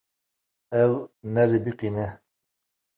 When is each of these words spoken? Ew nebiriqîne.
Ew 0.83 0.91
nebiriqîne. 1.33 2.07